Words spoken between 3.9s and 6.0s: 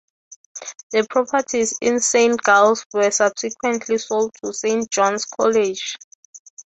sold to Saint John's College.